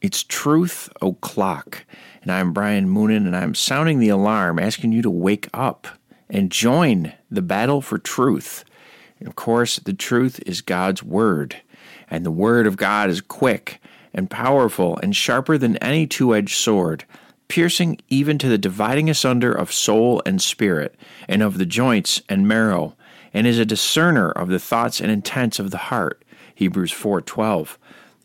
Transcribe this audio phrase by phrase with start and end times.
[0.00, 1.84] it's Truth O'Clock.
[2.22, 5.88] And I'm Brian Moonen, and I'm sounding the alarm, asking you to wake up
[6.28, 8.64] and join the battle for truth.
[9.18, 11.62] And of course, the truth is God's Word.
[12.10, 13.80] And the Word of God is quick
[14.12, 17.04] and powerful and sharper than any two edged sword,
[17.48, 20.94] piercing even to the dividing asunder of soul and spirit,
[21.28, 22.96] and of the joints and marrow,
[23.32, 26.22] and is a discerner of the thoughts and intents of the heart.
[26.54, 27.78] Hebrews 4:12.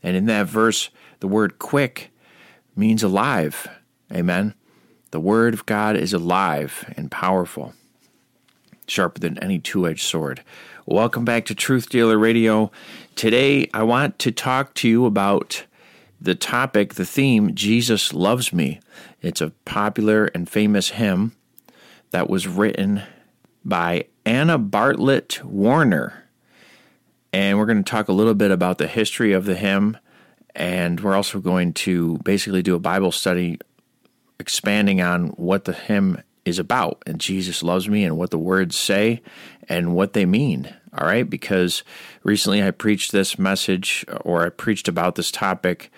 [0.03, 0.89] And in that verse,
[1.21, 2.11] the word quick
[2.75, 3.69] means alive.
[4.11, 4.53] Amen.
[5.11, 7.73] The Word of God is alive and powerful,
[8.87, 10.43] sharper than any two edged sword.
[10.85, 12.71] Welcome back to Truth Dealer Radio.
[13.15, 15.65] Today, I want to talk to you about
[16.19, 18.79] the topic, the theme, Jesus Loves Me.
[19.21, 21.33] It's a popular and famous hymn
[22.09, 23.03] that was written
[23.63, 26.23] by Anna Bartlett Warner.
[27.31, 29.97] And we're going to talk a little bit about the history of the hymn
[30.55, 33.59] and we're also going to basically do a Bible study
[34.39, 38.75] expanding on what the hymn is about and Jesus loves me and what the words
[38.75, 39.21] say
[39.69, 40.73] and what they mean.
[40.97, 41.83] All right, because
[42.23, 45.89] recently I preached this message or I preached about this topic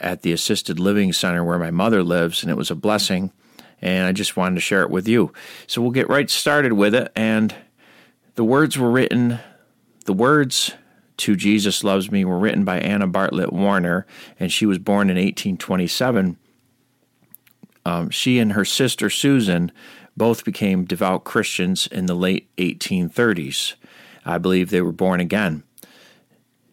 [0.00, 3.32] at the assisted living center where my mother lives, and it was a blessing.
[3.80, 5.32] And I just wanted to share it with you.
[5.66, 7.10] So we'll get right started with it.
[7.16, 7.54] And
[8.34, 9.38] the words were written,
[10.04, 10.74] the words
[11.18, 14.06] to Jesus Loves Me were written by Anna Bartlett Warner,
[14.38, 16.36] and she was born in 1827.
[17.86, 19.70] Um, she and her sister Susan
[20.16, 23.74] both became devout Christians in the late 1830s.
[24.24, 25.64] I believe they were born again.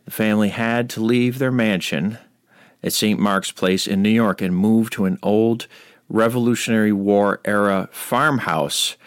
[0.06, 2.18] The family had to leave their mansion
[2.84, 3.20] at St.
[3.20, 5.68] Mark's Place in New York and move to an old
[6.10, 8.98] Revolutionary War era farmhouse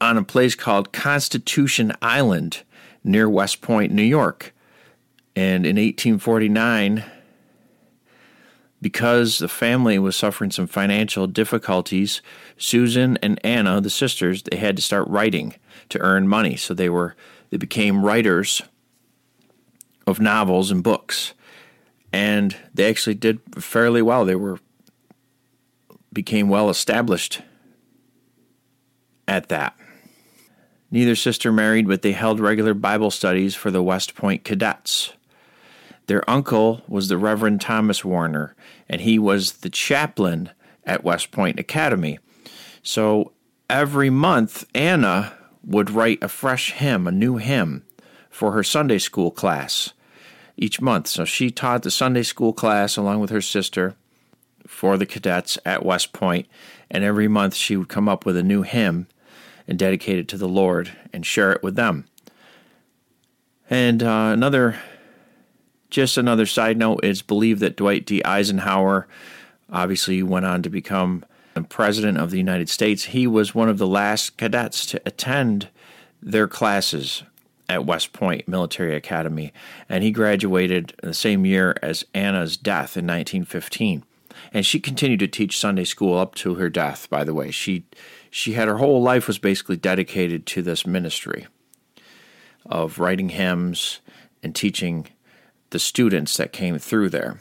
[0.00, 2.62] on a place called Constitution Island
[3.04, 4.54] near West Point, New York.
[5.34, 7.04] And in 1849,
[8.82, 12.20] because the family was suffering some financial difficulties,
[12.58, 15.54] Susan and Anna, the sisters, they had to start writing
[15.88, 16.56] to earn money.
[16.56, 17.14] So they were
[17.50, 18.62] they became writers
[20.06, 21.32] of novels and books.
[22.12, 24.24] And they actually did fairly well.
[24.24, 24.58] They were
[26.12, 27.40] became well established
[29.26, 29.76] at that.
[30.92, 35.14] Neither sister married, but they held regular Bible studies for the West Point cadets.
[36.06, 38.54] Their uncle was the Reverend Thomas Warner,
[38.90, 40.50] and he was the chaplain
[40.84, 42.18] at West Point Academy.
[42.82, 43.32] So
[43.70, 45.32] every month, Anna
[45.64, 47.84] would write a fresh hymn, a new hymn,
[48.28, 49.94] for her Sunday school class
[50.58, 51.06] each month.
[51.06, 53.94] So she taught the Sunday school class along with her sister
[54.66, 56.48] for the cadets at West Point,
[56.90, 59.06] and every month she would come up with a new hymn
[59.66, 62.06] and dedicate it to the Lord and share it with them.
[63.70, 64.78] And uh, another,
[65.90, 68.22] just another side note, is believed that Dwight D.
[68.24, 69.06] Eisenhower
[69.70, 71.24] obviously went on to become
[71.68, 73.04] president of the United States.
[73.04, 75.68] He was one of the last cadets to attend
[76.22, 77.22] their classes
[77.68, 79.52] at West Point Military Academy,
[79.88, 84.04] and he graduated the same year as Anna's death in 1915.
[84.52, 87.50] And she continued to teach Sunday school up to her death, by the way.
[87.50, 87.84] She
[88.34, 91.46] she had her whole life was basically dedicated to this ministry
[92.64, 94.00] of writing hymns
[94.42, 95.06] and teaching
[95.68, 97.40] the students that came through there.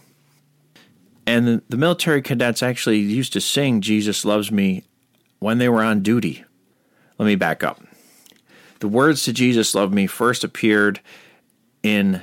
[1.25, 4.83] And the, military cadets actually used to sing Jesus Loves Me
[5.39, 6.43] when they were on duty.
[7.17, 7.81] Let me back up.
[8.79, 10.99] The words to Jesus Love Me first appeared
[11.83, 12.21] in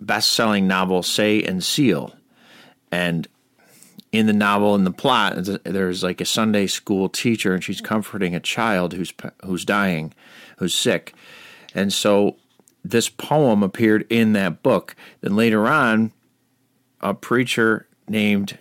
[0.00, 2.14] best-selling novel Say and Seal.
[2.90, 3.28] And
[4.12, 8.34] in the novel in the plot there's like a sunday school teacher and she's comforting
[8.34, 9.12] a child who's
[9.44, 10.14] who's dying
[10.56, 11.14] who's sick.
[11.74, 12.36] And so
[12.84, 14.96] this poem appeared in that book.
[15.20, 16.12] Then later on
[17.00, 18.58] a preacher named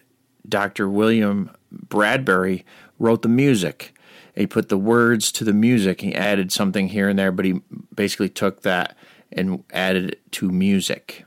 [0.48, 2.66] dr william bradbury
[3.00, 3.94] wrote the music.
[4.36, 7.62] He put the words to the music he added something here and there but he
[7.94, 8.96] basically took that
[9.32, 11.26] and added it to music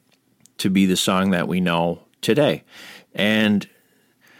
[0.58, 2.64] to be the song that we know today.
[3.14, 3.68] And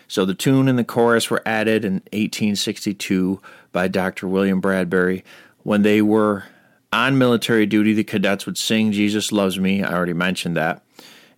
[0.09, 3.41] so the tune and the chorus were added in 1862
[3.73, 4.27] by Dr.
[4.27, 5.23] William Bradbury.
[5.63, 6.45] When they were
[6.93, 9.83] on military duty, the cadets would sing Jesus Loves Me.
[9.83, 10.83] I already mentioned that.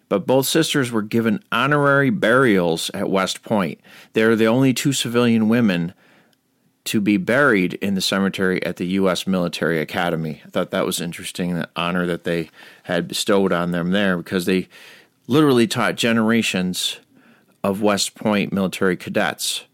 [0.09, 3.81] But both sisters were given honorary burials at West Point.
[4.13, 5.93] They're the only two civilian women
[6.85, 9.27] to be buried in the cemetery at the U.S.
[9.27, 10.43] Military Academy.
[10.45, 12.51] I thought that was interesting, the honor that they
[12.85, 14.69] had bestowed on them there, because they
[15.27, 16.99] literally taught generations
[17.63, 19.65] of West Point military cadets.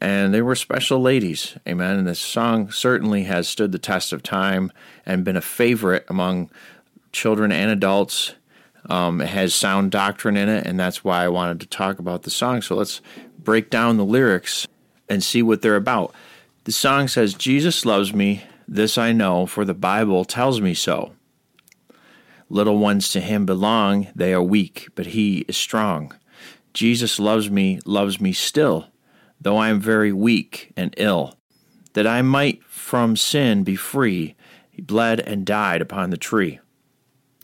[0.00, 1.98] And they were special ladies, amen.
[1.98, 4.70] And this song certainly has stood the test of time
[5.06, 6.50] and been a favorite among
[7.12, 8.34] children and adults.
[8.90, 12.22] Um, it has sound doctrine in it, and that's why I wanted to talk about
[12.22, 12.60] the song.
[12.60, 13.00] So let's
[13.38, 14.68] break down the lyrics
[15.08, 16.14] and see what they're about.
[16.64, 21.12] The song says, Jesus loves me, this I know, for the Bible tells me so.
[22.48, 26.14] Little ones to him belong, they are weak, but he is strong.
[26.76, 28.88] Jesus loves me, loves me still,
[29.40, 31.38] though I am very weak and ill.
[31.94, 34.36] That I might from sin be free,
[34.70, 36.60] he bled and died upon the tree.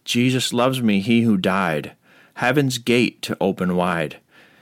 [0.05, 1.97] Jesus loves me, he who died,
[2.35, 4.19] heaven's gate to open wide.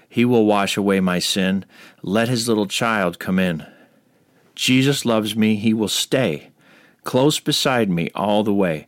[0.08, 1.64] He will wash away my sin.
[2.00, 3.66] Let his little child come in.
[4.54, 6.50] Jesus loves me, he will stay
[7.02, 8.86] close beside me all the way.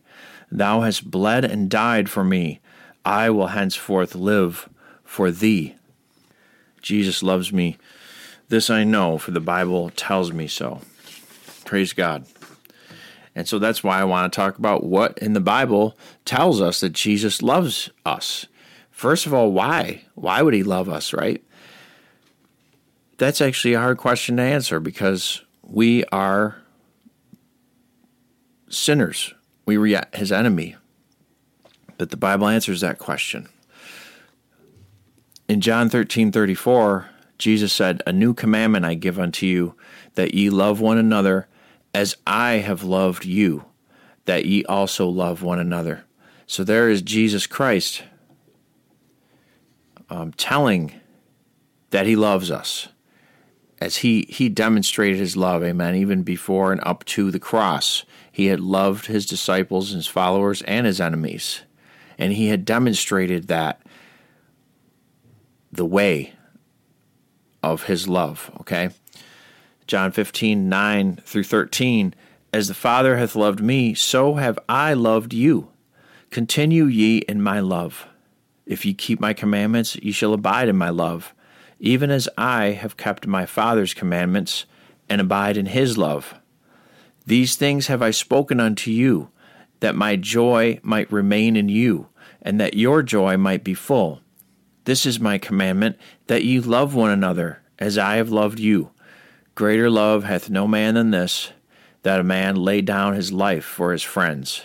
[0.49, 2.61] Thou hast bled and died for me.
[3.03, 4.69] I will henceforth live
[5.13, 5.75] for thee.
[6.81, 7.77] Jesus loves me.
[8.49, 10.81] This I know, for the Bible tells me so.
[11.65, 12.25] Praise God.
[13.35, 15.95] And so that's why I want to talk about what in the Bible
[16.25, 18.47] tells us that Jesus loves us.
[18.89, 20.01] First of all, why?
[20.15, 21.43] Why would he love us, right?
[23.19, 26.57] That's actually a hard question to answer because we are
[28.67, 29.35] sinners.
[29.67, 30.75] We were his enemy.
[31.99, 33.47] But the Bible answers that question.
[35.47, 39.75] In John 13 34, Jesus said, A new commandment I give unto you,
[40.15, 41.47] that ye love one another
[41.93, 43.65] as I have loved you,
[44.25, 46.05] that ye also love one another.
[46.47, 48.03] So there is Jesus Christ
[50.09, 50.93] um, telling
[51.89, 52.87] that he loves us
[53.79, 58.05] as he, he demonstrated his love, amen, even before and up to the cross.
[58.31, 61.63] He had loved his disciples, his followers, and his enemies.
[62.17, 63.81] And he had demonstrated that
[65.73, 66.33] the way
[67.61, 68.51] of his love.
[68.61, 68.89] Okay?
[69.87, 72.13] John 15, 9 through 13.
[72.51, 75.69] As the Father hath loved me, so have I loved you.
[76.29, 78.07] Continue ye in my love.
[78.65, 81.33] If ye keep my commandments, ye shall abide in my love,
[81.79, 84.65] even as I have kept my Father's commandments
[85.09, 86.35] and abide in his love.
[87.25, 89.29] These things have I spoken unto you,
[89.79, 92.07] that my joy might remain in you,
[92.41, 94.22] and that your joy might be full.
[94.85, 95.97] This is my commandment,
[96.27, 98.91] that ye love one another, as I have loved you.
[99.55, 101.51] Greater love hath no man than this,
[102.01, 104.63] that a man lay down his life for his friends.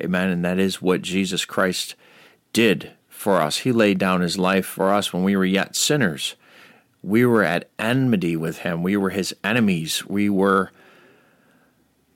[0.00, 0.30] Amen.
[0.30, 1.94] And that is what Jesus Christ
[2.52, 3.58] did for us.
[3.58, 6.34] He laid down his life for us when we were yet sinners.
[7.02, 8.82] We were at enmity with him.
[8.82, 10.06] We were his enemies.
[10.06, 10.70] We were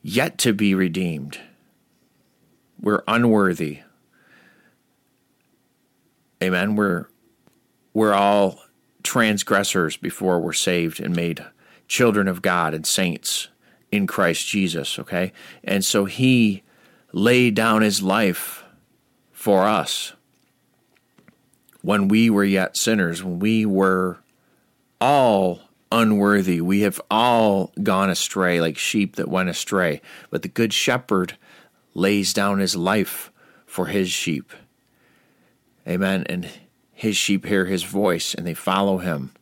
[0.02, 1.40] yet to be redeemed.
[2.80, 3.80] We're unworthy.
[6.42, 6.76] Amen.
[6.76, 7.06] We're
[7.94, 8.60] we're all
[9.02, 11.44] transgressors before we're saved and made
[11.88, 13.48] children of God and saints
[13.90, 15.32] in Christ Jesus, okay?
[15.64, 16.62] And so he
[17.12, 18.64] laid down his life
[19.32, 20.12] for us
[21.82, 24.18] when we were yet sinners, when we were
[25.00, 25.60] all
[25.92, 26.60] unworthy.
[26.60, 30.00] We have all gone astray like sheep that went astray.
[30.30, 31.38] But the good shepherd
[31.94, 33.30] lays down his life
[33.66, 34.52] for his sheep.
[35.86, 36.24] Amen.
[36.28, 36.48] And
[36.92, 39.32] his sheep hear his voice and they follow him.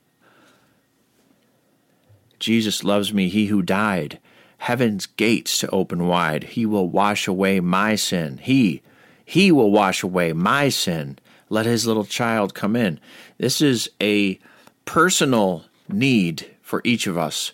[2.39, 4.19] Jesus loves me, he who died,
[4.59, 6.45] heaven's gates to open wide.
[6.45, 8.39] He will wash away my sin.
[8.43, 8.83] He,
[9.25, 11.19] he will wash away my sin.
[11.49, 13.01] Let his little child come in.
[13.39, 14.39] This is a
[14.85, 17.53] personal need for each of us.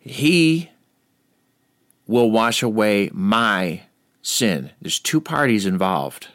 [0.00, 0.70] He
[2.06, 3.82] will wash away my
[4.22, 4.70] sin.
[4.80, 6.28] There's two parties involved.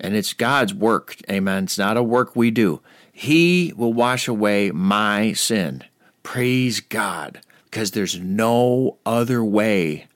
[0.00, 1.16] And it's God's work.
[1.30, 1.64] Amen.
[1.64, 2.80] It's not a work we do.
[3.12, 5.84] He will wash away my sin.
[6.22, 7.40] Praise God.
[7.64, 10.06] Because there's no other way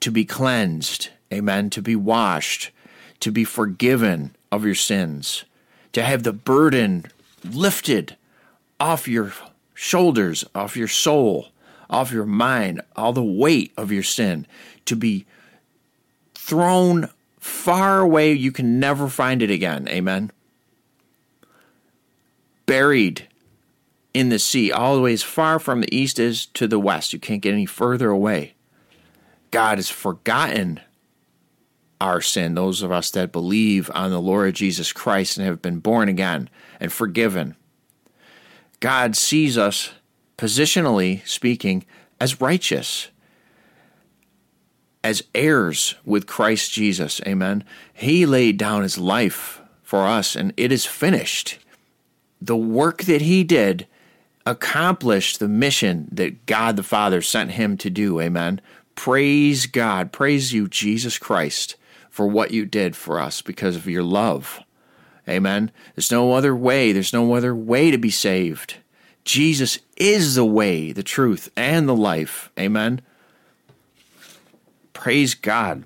[0.00, 1.10] to be cleansed.
[1.32, 1.68] Amen.
[1.70, 2.70] To be washed,
[3.20, 5.44] to be forgiven of your sins,
[5.92, 7.04] to have the burden
[7.44, 8.16] lifted
[8.80, 9.32] off your
[9.74, 11.48] shoulders, off your soul,
[11.90, 14.46] off your mind, all the weight of your sin,
[14.86, 15.26] to be
[16.34, 18.32] thrown far away.
[18.32, 19.88] You can never find it again.
[19.88, 20.32] Amen.
[22.66, 23.26] buried
[24.12, 27.12] in the sea, all the way as far from the east as to the west.
[27.12, 28.54] You can't get any further away.
[29.50, 30.80] God has forgotten
[32.00, 35.80] our sin, those of us that believe on the Lord Jesus Christ and have been
[35.80, 37.56] born again and forgiven.
[38.80, 39.92] God sees us,
[40.36, 41.84] positionally speaking,
[42.20, 43.08] as righteous,
[45.08, 47.18] as heirs with Christ Jesus.
[47.26, 47.64] Amen.
[47.94, 51.58] He laid down his life for us, and it is finished.
[52.42, 53.86] The work that he did
[54.44, 58.20] accomplished the mission that God the Father sent him to do.
[58.20, 58.60] Amen.
[58.94, 60.12] Praise God.
[60.12, 61.76] Praise you, Jesus Christ,
[62.10, 64.60] for what you did for us because of your love.
[65.26, 65.70] Amen.
[65.94, 66.92] There's no other way.
[66.92, 68.76] There's no other way to be saved.
[69.24, 72.50] Jesus is the way, the truth, and the life.
[72.58, 73.00] Amen.
[74.98, 75.84] Praise God.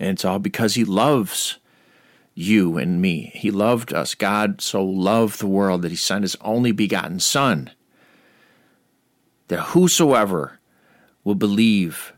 [0.00, 1.58] And it's all because He loves
[2.34, 3.32] you and me.
[3.34, 4.14] He loved us.
[4.14, 7.70] God so loved the world that He sent His only begotten Son,
[9.48, 10.58] that whosoever
[11.22, 12.14] will believe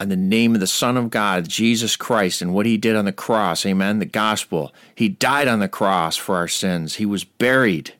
[0.00, 3.06] in the name of the Son of God, Jesus Christ, and what He did on
[3.06, 4.72] the cross, amen, the gospel.
[4.94, 7.94] He died on the cross for our sins, He was buried.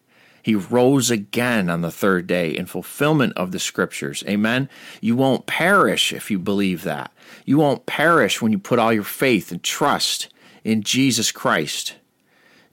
[0.50, 4.24] He rose again on the third day in fulfillment of the scriptures.
[4.26, 4.68] Amen.
[5.00, 7.12] You won't perish if you believe that.
[7.44, 10.28] You won't perish when you put all your faith and trust
[10.64, 11.94] in Jesus Christ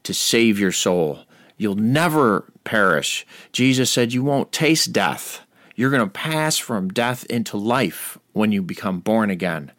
[0.02, 1.20] to save your soul.
[1.56, 3.28] You'll never perish.
[3.52, 5.42] Jesus said you won't taste death.
[5.76, 9.72] You're going to pass from death into life when you become born again.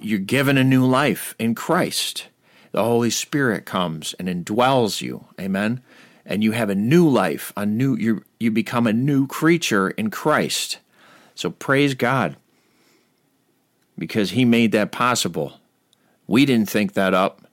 [0.00, 2.26] You're given a new life in Christ.
[2.72, 5.26] The Holy Spirit comes and indwells you.
[5.40, 5.84] Amen.
[6.26, 10.10] And you have a new life, a new you you become a new creature in
[10.10, 10.78] Christ.
[11.34, 12.36] So praise God.
[13.98, 15.60] Because he made that possible.
[16.26, 17.46] We didn't think that up.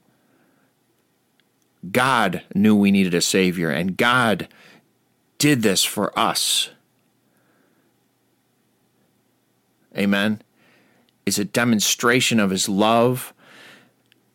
[1.92, 4.48] God knew we needed a savior and God
[5.38, 6.70] did this for us.
[9.98, 10.42] Amen
[11.26, 13.34] is a demonstration of his love.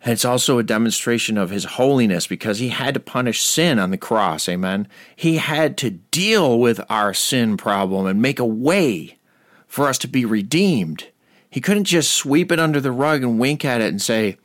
[0.06, 3.90] And it's also a demonstration of his holiness because he had to punish sin on
[3.90, 4.48] the cross.
[4.48, 4.86] Amen.
[5.16, 9.18] He had to deal with our sin problem and make a way
[9.66, 11.08] for us to be redeemed.
[11.50, 14.38] He couldn't just sweep it under the rug and wink at it and say,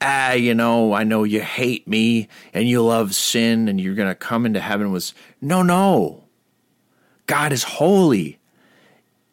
[0.00, 4.08] ah, you know, I know you hate me and you love sin and you're going
[4.08, 5.12] to come into heaven with.
[5.40, 6.24] No, no.
[7.28, 8.40] God is holy.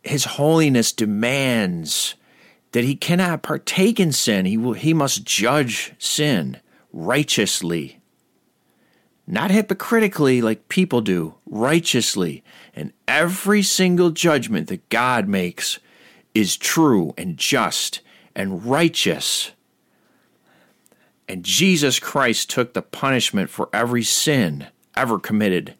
[0.03, 2.13] His holiness demands
[2.77, 4.45] that he cannot partake in sin.
[4.45, 6.61] He, will, he must judge sin
[6.93, 7.99] righteously.
[9.25, 12.43] Not hypocritically like people do, righteously.
[12.75, 15.79] And every single judgment that God makes
[16.35, 18.01] is true and just
[18.35, 19.53] and righteous.
[21.27, 25.73] And Jesus Christ took the punishment for every sin ever committed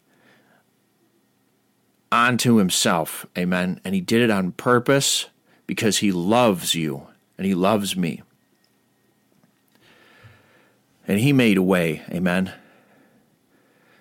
[2.10, 3.24] onto himself.
[3.38, 3.80] Amen.
[3.84, 5.26] And he did it on purpose
[5.68, 7.06] because he loves you
[7.36, 8.22] and he loves me.
[11.06, 12.02] And he made a way.
[12.10, 12.52] Amen.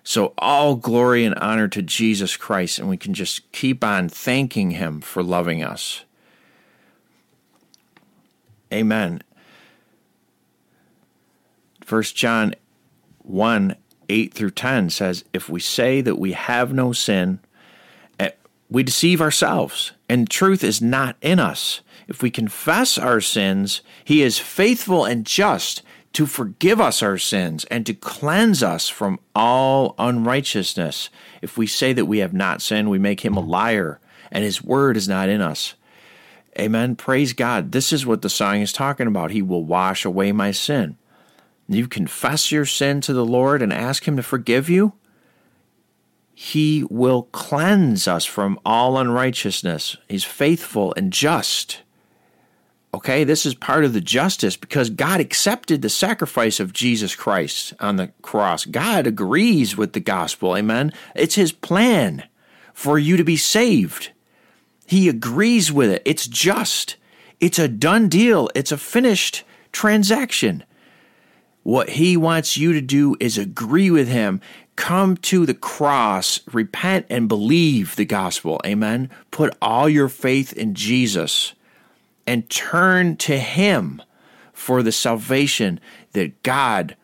[0.03, 4.71] So, all glory and honor to Jesus Christ, and we can just keep on thanking
[4.71, 6.05] him for loving us.
[8.71, 9.21] Amen.
[11.88, 12.55] 1 John
[13.19, 13.75] 1
[14.09, 17.39] 8 through 10 says, If we say that we have no sin,
[18.69, 21.81] we deceive ourselves, and truth is not in us.
[22.07, 25.83] If we confess our sins, He is faithful and just
[26.13, 31.09] to forgive us our sins and to cleanse us from all unrighteousness.
[31.41, 34.00] If we say that we have not sinned, we make Him a liar,
[34.31, 35.75] and His word is not in us.
[36.59, 36.95] Amen.
[36.95, 37.71] Praise God.
[37.71, 39.31] This is what the song is talking about.
[39.31, 40.97] He will wash away my sin.
[41.69, 44.93] You confess your sin to the Lord and ask Him to forgive you
[46.39, 49.98] he will cleanse us from all unrighteousness.
[50.08, 51.82] He's faithful and just.
[52.94, 57.74] Okay, this is part of the justice because God accepted the sacrifice of Jesus Christ
[57.79, 58.65] on the cross.
[58.65, 60.56] God agrees with the gospel.
[60.56, 60.94] Amen.
[61.15, 62.24] It's His plan
[62.72, 64.12] for you to be saved.
[64.86, 66.03] He agrees with it.
[66.06, 66.98] It's just.
[67.39, 68.48] It's a done deal.
[68.53, 70.63] It's a finished transaction.
[71.63, 74.39] What He wants you to do is agree with Him
[74.77, 78.62] come to the cross, repent and believe the gospel.
[78.65, 79.10] Amen.
[79.31, 81.53] Put all your faith in Jesus
[82.25, 84.01] and turn to Him
[84.53, 85.81] for the salvation
[86.13, 86.96] that God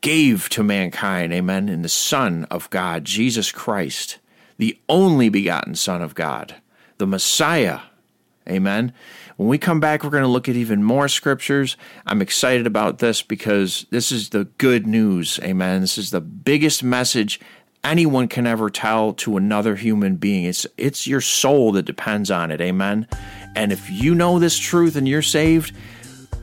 [0.00, 1.32] gave to mankind.
[1.32, 1.68] Amen.
[1.68, 4.18] In the Son of God, Jesus Christ,
[4.56, 6.54] the only begotten Son of God,
[6.98, 7.80] the Messiah.
[8.48, 8.92] Amen.
[9.36, 11.76] When we come back, we're going to look at even more scriptures.
[12.06, 15.38] I'm excited about this because this is the good news.
[15.42, 15.80] Amen.
[15.80, 17.40] This is the biggest message
[17.84, 20.44] anyone can ever tell to another human being.
[20.44, 22.60] It's it's your soul that depends on it.
[22.60, 23.06] Amen.
[23.54, 25.74] And if you know this truth and you're saved,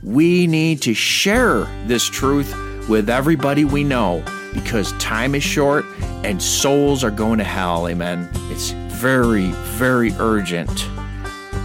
[0.02, 2.54] we need to share this truth
[2.88, 5.84] with everybody we know because time is short
[6.24, 7.88] and souls are going to hell.
[7.88, 8.28] Amen.
[8.50, 10.88] It's very, very urgent.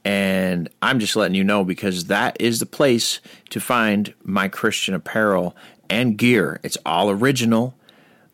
[0.05, 4.95] And I'm just letting you know because that is the place to find my Christian
[4.95, 5.55] apparel
[5.91, 6.61] and gear.
[6.63, 7.75] It's all original.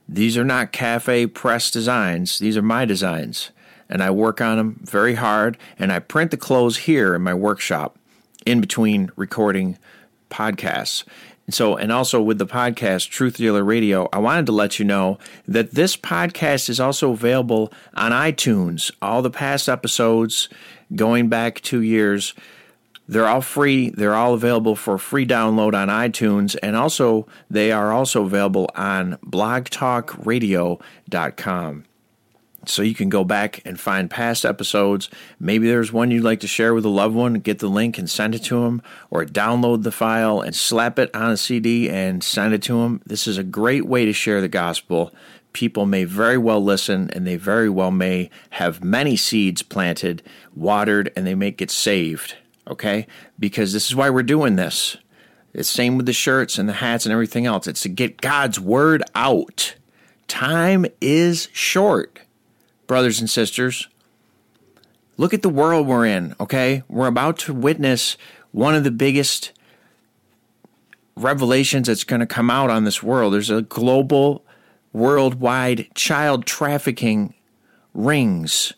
[0.09, 3.51] These are not CafePress designs, these are my designs.
[3.89, 5.57] And I work on them very hard.
[5.79, 7.97] And I print the clothes here in my workshop
[8.45, 9.79] in between recording
[10.29, 11.05] podcasts.
[11.47, 14.85] And so, and also with the podcast Truth Dealer Radio, I wanted to let you
[14.85, 18.91] know that this podcast is also available on iTunes.
[19.01, 20.49] All the past episodes,
[20.95, 22.33] going back two years,
[23.09, 23.91] they're all free.
[23.91, 29.17] They're all available for free download on iTunes, and also they are also available on
[29.25, 31.85] blogtalkradio.com
[32.69, 35.09] so you can go back and find past episodes.
[35.39, 38.11] Maybe there's one you'd like to share with a loved one, get the link and
[38.11, 42.23] send it to them, or download the file and slap it on a CD and
[42.23, 43.03] send it to them.
[43.07, 45.13] This is a great way to share the gospel.
[45.57, 50.23] People may very well listen and they very well may have many seeds planted,
[50.55, 52.35] watered, and they may get saved.
[52.69, 53.07] Okay?
[53.39, 54.99] Because this is why we're doing this.
[55.55, 57.67] It's same with the shirts and the hats and everything else.
[57.67, 59.77] It's to get God's word out.
[60.29, 62.21] Time is short
[62.87, 63.89] brothers and sisters.
[65.17, 66.83] Look at the world we're in, okay?
[66.87, 68.19] We're about to witness
[68.53, 69.53] one of the biggest
[71.17, 73.33] revelations that's going to come out on this world.
[73.33, 74.45] There's a global,
[74.97, 77.35] worldwide child trafficking
[77.93, 78.73] rings,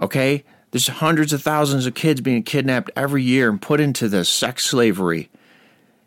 [0.00, 0.44] okay?
[0.70, 4.64] There's hundreds of thousands of kids being kidnapped every year and put into this sex
[4.64, 5.30] slavery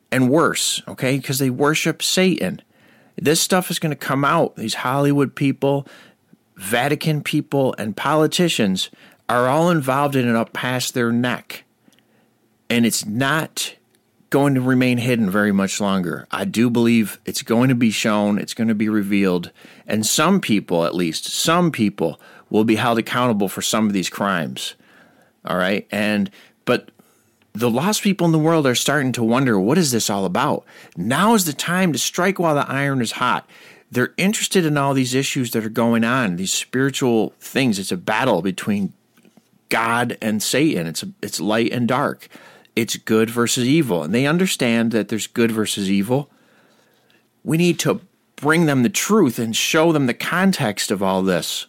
[0.10, 1.18] and worse, okay?
[1.18, 2.62] Because they worship Satan.
[3.18, 4.56] This stuff is going to come out.
[4.56, 5.86] These Hollywood people,
[6.56, 8.90] Vatican people, and politicians
[9.28, 11.66] are all involved in it up past their neck.
[12.70, 13.76] And it's not
[14.30, 16.28] going to remain hidden very much longer.
[16.32, 19.52] I do believe it's going to be shown, it's going to be revealed,
[19.86, 24.10] and some people, at least, some people will be held accountable for some of these
[24.10, 24.76] crimes.
[25.46, 25.88] All right?
[25.92, 26.30] And
[26.66, 26.90] but
[27.54, 30.66] the lost people in the world are starting to wonder what is this all about?
[30.96, 33.48] Now is the time to strike while the iron is hot
[33.92, 37.80] they're interested in all these issues that are going on, these spiritual things.
[37.80, 38.94] It's a battle between
[39.70, 40.88] God and Satan.
[40.88, 42.28] It's it's light and dark.
[42.78, 46.30] It's good versus evil, and they understand that there's good versus evil.
[47.44, 48.02] We need to
[48.36, 51.66] bring them the truth and show them the context of all this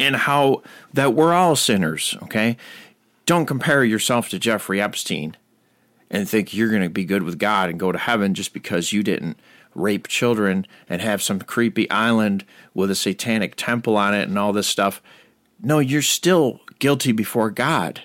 [0.00, 0.62] and how
[0.94, 2.56] that we're all sinners, okay?
[3.26, 5.36] Don't compare yourself to Jeffrey Epstein
[6.10, 8.94] and think you're going to be good with God and go to heaven just because
[8.94, 9.38] you didn't
[9.74, 14.54] rape children and have some creepy island with a satanic temple on it and all
[14.54, 15.02] this stuff.
[15.62, 18.04] No, you're still guilty before God.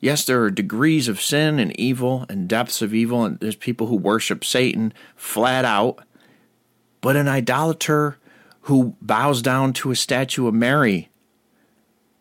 [0.00, 3.86] Yes, there are degrees of sin and evil and depths of evil, and there's people
[3.86, 5.98] who worship Satan flat out.
[7.00, 8.16] But an idolater
[8.62, 11.10] who bows down to a statue of Mary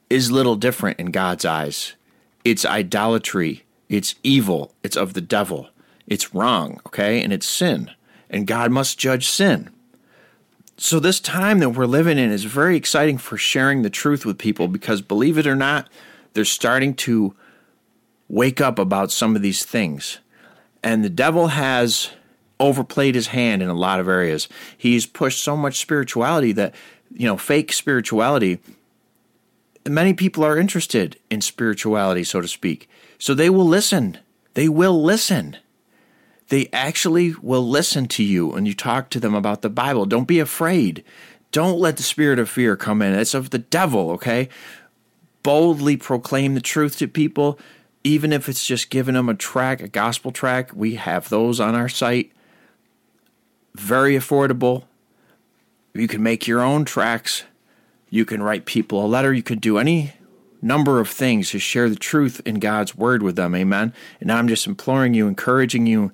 [0.09, 1.95] is little different in God's eyes.
[2.43, 5.69] It's idolatry, it's evil, it's of the devil,
[6.07, 7.21] it's wrong, okay?
[7.21, 7.91] And it's sin
[8.29, 9.69] and God must judge sin.
[10.77, 14.37] So, this time that we're living in is very exciting for sharing the truth with
[14.37, 15.89] people because, believe it or not,
[16.33, 17.35] they're starting to
[18.29, 20.19] wake up about some of these things.
[20.81, 22.11] And the devil has
[22.59, 24.47] overplayed his hand in a lot of areas.
[24.77, 26.75] He's pushed so much spirituality that,
[27.13, 28.59] you know, fake spirituality.
[29.87, 32.89] Many people are interested in spirituality, so to speak.
[33.17, 34.17] So they will listen.
[34.53, 35.57] They will listen.
[36.49, 40.05] They actually will listen to you when you talk to them about the Bible.
[40.05, 41.03] Don't be afraid.
[41.51, 43.13] Don't let the spirit of fear come in.
[43.13, 44.49] It's of the devil, okay?
[45.43, 47.57] Boldly proclaim the truth to people
[48.03, 51.75] even if it's just giving them a track, a gospel track, we have those on
[51.75, 52.31] our site.
[53.75, 54.85] Very affordable.
[55.93, 57.43] You can make your own tracks.
[58.09, 59.33] You can write people a letter.
[59.33, 60.13] You can do any
[60.61, 63.55] number of things to share the truth in God's word with them.
[63.55, 63.93] Amen.
[64.19, 66.11] And I'm just imploring you, encouraging you,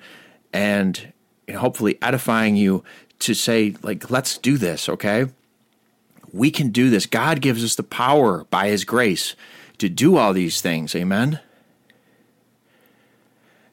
[0.53, 1.13] and
[1.55, 2.83] hopefully edifying you
[3.19, 5.27] to say, like, let's do this, okay?
[6.33, 7.05] We can do this.
[7.05, 9.35] God gives us the power by His grace
[9.77, 10.95] to do all these things.
[10.95, 11.39] Amen.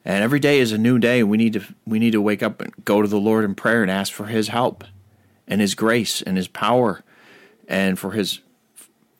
[0.05, 1.23] And every day is a new day.
[1.23, 3.81] We need to we need to wake up and go to the Lord in prayer
[3.81, 4.83] and ask for his help
[5.47, 7.03] and his grace and his power
[7.67, 8.39] and for his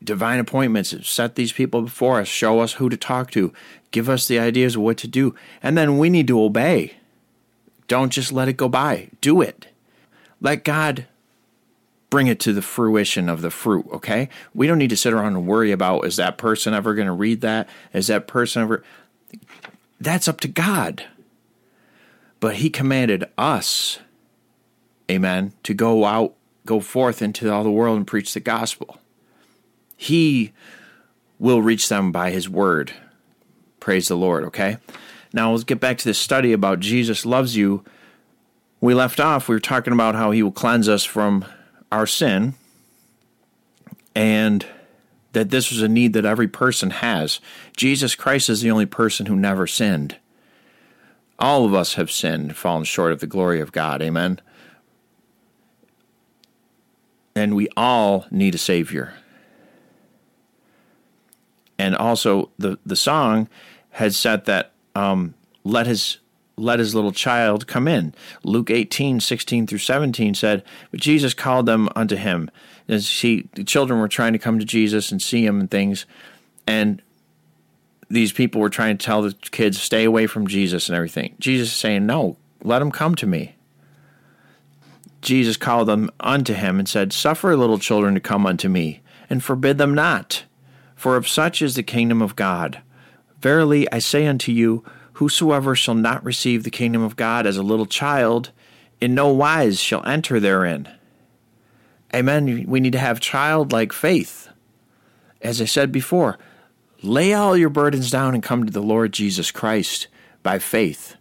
[0.04, 0.94] divine appointments.
[1.08, 3.54] Set these people before us, show us who to talk to,
[3.92, 6.94] give us the ideas of what to do, and then we need to obey.
[7.88, 9.10] Don't just let it go by.
[9.22, 9.68] Do it.
[10.42, 11.08] Let God
[12.10, 14.30] bring it to the fruition of the fruit, okay?
[14.54, 17.14] We don't need to sit around and worry about is that person ever going to
[17.14, 17.68] read that?
[17.94, 18.84] Is that person ever
[20.00, 21.06] that's up to God.
[22.40, 24.00] But He commanded us,
[25.10, 26.34] amen, to go out,
[26.66, 28.98] go forth into all the world and preach the gospel.
[29.96, 30.52] He
[31.40, 32.94] will reach them by His word.
[33.80, 34.78] Praise the Lord, okay?
[35.34, 37.84] Now let's get back to this study about Jesus loves you.
[38.80, 41.46] We left off, we were talking about how He will cleanse us from
[41.92, 42.56] our sin.
[44.16, 44.66] And
[45.34, 47.40] that this was a need that every person has.
[47.76, 50.18] Jesus Christ is the only person who never sinned.
[51.38, 54.02] All of us have sinned, fallen short of the glory of God.
[54.02, 54.40] Amen.
[57.36, 59.16] And we all need a Savior.
[61.80, 63.50] And also, the, the song
[63.90, 66.20] had said that um, let his
[66.56, 68.14] let his little child come in.
[68.44, 72.52] Luke 18, 16 through 17 said, But Jesus called them unto him.
[72.88, 76.06] As he, the children were trying to come to Jesus and see him and things.
[76.68, 77.02] And
[78.10, 81.36] these people were trying to tell the kids, stay away from Jesus and everything.
[81.40, 83.56] Jesus is saying, No, let them come to me.
[85.22, 89.44] Jesus called them unto him and said, Suffer little children to come unto me, and
[89.44, 90.44] forbid them not.
[90.96, 92.82] For of such is the kingdom of God.
[93.40, 97.64] Verily I say unto you, Whosoever shall not receive the kingdom of God as a
[97.64, 98.52] little child,
[99.00, 100.90] in no wise shall enter therein.
[102.14, 102.66] Amen.
[102.68, 104.50] We need to have childlike faith.
[105.42, 106.38] As I said before,
[107.02, 110.08] lay all your burdens down and come to the Lord Jesus Christ
[110.42, 111.16] by faith.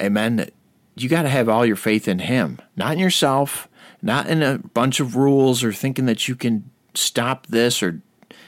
[0.00, 0.48] Amen.
[0.96, 3.68] You got to have all your faith in Him, not in yourself,
[4.00, 8.00] not in a bunch of rules or thinking that you can stop this or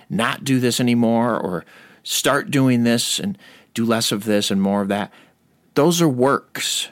[0.09, 1.65] not do this anymore or
[2.03, 3.37] start doing this and
[3.75, 5.13] do less of this and more of that.
[5.75, 6.89] Those are works.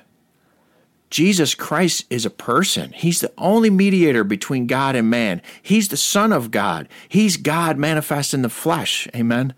[1.11, 2.93] Jesus Christ is a person.
[2.93, 5.41] He's the only mediator between God and man.
[5.63, 6.89] He's the Son of God.
[7.09, 9.09] He's God manifest in the flesh.
[9.15, 9.55] Amen.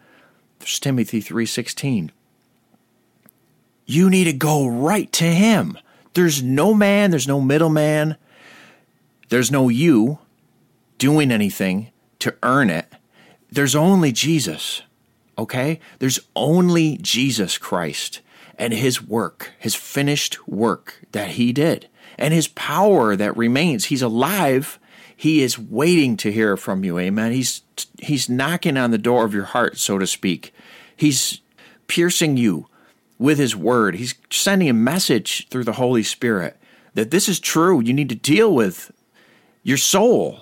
[0.61, 2.13] 1 Timothy 3:16.
[3.87, 5.77] You need to go right to him.
[6.15, 8.17] There's no man, there's no middleman.
[9.29, 10.19] There's no you
[10.99, 12.87] doing anything to earn it.
[13.51, 14.83] There's only Jesus
[15.41, 15.81] okay?
[15.99, 18.21] There's only Jesus Christ
[18.61, 23.87] and his work, his finished work that he did, and his power that remains.
[23.87, 24.79] He's alive.
[25.17, 26.99] He is waiting to hear from you.
[26.99, 27.33] Amen.
[27.33, 27.63] He's
[27.99, 30.53] he's knocking on the door of your heart, so to speak.
[30.95, 31.41] He's
[31.87, 32.69] piercing you
[33.19, 33.95] with his word.
[33.95, 36.59] He's sending a message through the Holy Spirit
[36.93, 37.81] that this is true.
[37.81, 38.93] You need to deal with
[39.63, 40.41] your soul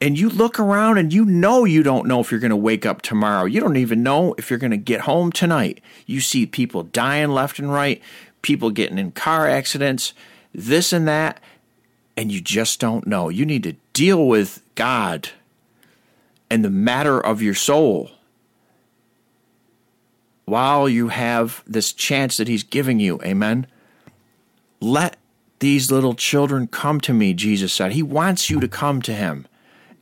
[0.00, 2.84] and you look around and you know you don't know if you're going to wake
[2.84, 3.46] up tomorrow.
[3.46, 5.80] You don't even know if you're going to get home tonight.
[6.04, 8.02] You see people dying left and right,
[8.42, 10.12] people getting in car accidents,
[10.52, 11.40] this and that,
[12.16, 13.28] and you just don't know.
[13.28, 15.30] You need to deal with God
[16.50, 18.10] and the matter of your soul
[20.44, 23.20] while you have this chance that He's giving you.
[23.22, 23.66] Amen.
[24.80, 25.16] Let
[25.58, 27.92] these little children come to me, Jesus said.
[27.92, 29.46] He wants you to come to Him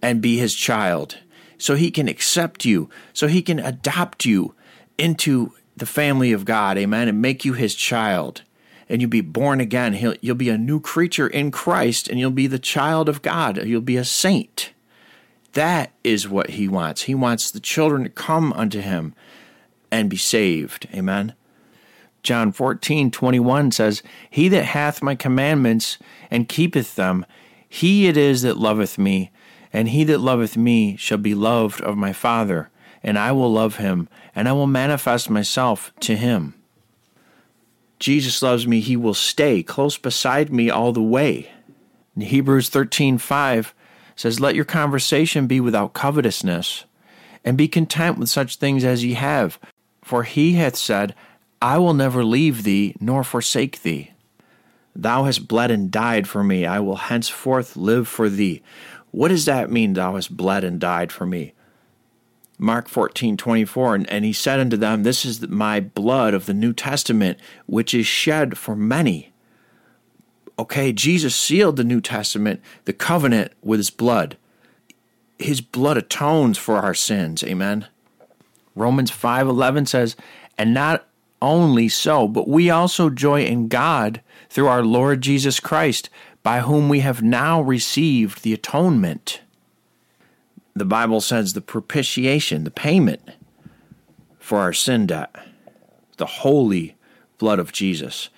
[0.05, 1.19] and be his child
[1.57, 4.55] so he can accept you, so he can adopt you
[4.99, 8.43] into the family of God, amen, and make you his child.
[8.87, 9.95] and you'll be born again.
[9.95, 13.65] He'll, you'll be a new creature in Christ and you'll be the child of God.
[13.65, 14.75] You'll be a saint.
[15.55, 17.03] That is what he wants.
[17.03, 19.15] He wants the children to come unto him
[19.91, 20.87] and be saved.
[20.93, 21.33] Amen.
[22.23, 25.99] John 14, 21 says, He that hath my commandments
[26.31, 27.25] and keepeth them,
[27.67, 29.31] he it is that loveth me,
[29.75, 32.71] and he that loveth me shall be loved of my Father,
[33.03, 36.55] and I will love him, and I will manifest myself to him.
[37.99, 41.51] Jesus loves me, he will stay close beside me all the way.
[42.15, 43.75] In Hebrews 13:5
[44.15, 46.85] says, "Let your conversation be without covetousness,
[47.45, 49.59] and be content with such things as ye have,
[50.03, 51.17] for he hath said,
[51.61, 54.13] I will never leave thee nor forsake thee.
[54.95, 58.63] Thou hast bled and died for me, I will henceforth live for thee."
[59.15, 61.53] What does that mean, thou hast bled and died for me?
[62.59, 66.53] Mark 14, 24, and, and he said unto them, This is my blood of the
[66.53, 69.33] New Testament, which is shed for many.
[70.59, 74.37] Okay, Jesus sealed the New Testament, the covenant, with his blood.
[75.39, 77.45] His blood atones for our sins.
[77.45, 77.87] Amen.
[78.75, 80.17] Romans 5:11 says,
[80.59, 81.07] "And not
[81.41, 86.11] only so, but we also joy in God through our Lord Jesus Christ,
[86.45, 89.41] by whom we have now received the atonement."
[90.75, 93.23] the Bible says the propitiation, the payment
[94.39, 95.35] for our sin debt,
[96.17, 96.97] the holy
[97.39, 98.29] blood of Jesus.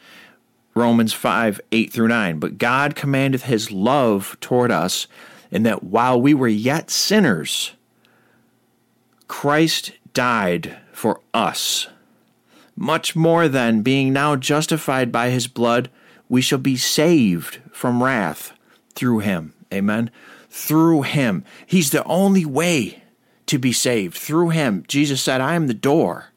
[0.75, 2.39] Romans 5 8 through 9.
[2.39, 5.07] But God commandeth his love toward us,
[5.51, 7.73] in that while we were yet sinners,
[9.27, 11.89] Christ died for us.
[12.77, 15.89] Much more than being now justified by his blood,
[16.29, 18.53] we shall be saved from wrath
[18.95, 19.53] through him.
[19.73, 20.11] Amen
[20.57, 21.45] through him.
[21.67, 23.03] He's the only way
[23.45, 24.17] to be saved.
[24.17, 24.85] Through him.
[24.89, 26.33] Jesus said, I am the door.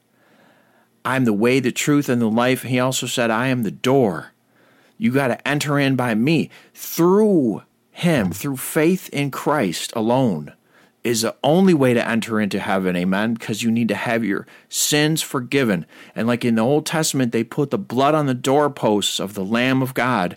[1.04, 2.62] I am the way, the truth, and the life.
[2.62, 4.32] He also said, I am the door.
[4.98, 6.50] You got to enter in by me.
[6.74, 10.52] Through him, through faith in Christ alone,
[11.02, 12.94] is the only way to enter into heaven.
[12.96, 13.32] Amen.
[13.32, 15.86] Because you need to have your sins forgiven.
[16.14, 19.44] And like in the Old Testament, they put the blood on the doorposts of the
[19.44, 20.36] Lamb of God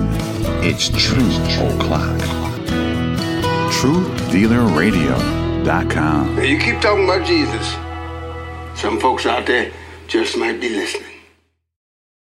[0.64, 2.20] it's Truth O'Clock.
[3.72, 6.44] TruthDealerRadio.com.
[6.44, 7.76] You keep talking about Jesus.
[8.80, 9.72] Some folks out there
[10.08, 11.11] just might be listening.